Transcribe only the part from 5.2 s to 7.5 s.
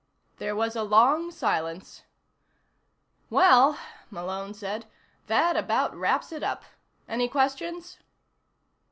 "that about wraps it up. Any